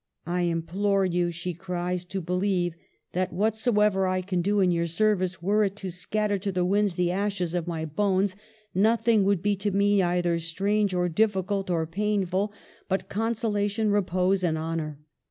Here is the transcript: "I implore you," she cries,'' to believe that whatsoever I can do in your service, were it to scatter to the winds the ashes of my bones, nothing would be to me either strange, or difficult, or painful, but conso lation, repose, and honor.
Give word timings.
"I 0.25 0.41
implore 0.49 1.05
you," 1.05 1.29
she 1.29 1.53
cries,'' 1.53 2.05
to 2.05 2.21
believe 2.21 2.73
that 3.11 3.31
whatsoever 3.31 4.07
I 4.07 4.23
can 4.23 4.41
do 4.41 4.59
in 4.59 4.71
your 4.71 4.87
service, 4.87 5.43
were 5.43 5.63
it 5.63 5.75
to 5.75 5.91
scatter 5.91 6.39
to 6.39 6.51
the 6.51 6.65
winds 6.65 6.95
the 6.95 7.11
ashes 7.11 7.53
of 7.53 7.67
my 7.67 7.85
bones, 7.85 8.35
nothing 8.73 9.23
would 9.25 9.43
be 9.43 9.55
to 9.57 9.69
me 9.69 10.01
either 10.01 10.39
strange, 10.39 10.95
or 10.95 11.07
difficult, 11.07 11.69
or 11.69 11.85
painful, 11.85 12.51
but 12.89 13.09
conso 13.09 13.51
lation, 13.51 13.91
repose, 13.93 14.43
and 14.43 14.57
honor. 14.57 14.97